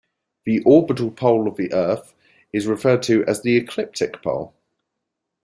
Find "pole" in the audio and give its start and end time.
1.11-1.47, 4.23-4.55